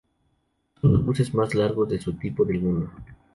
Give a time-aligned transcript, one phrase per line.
[0.81, 2.89] Son los buses más largos de su tipo del mundo.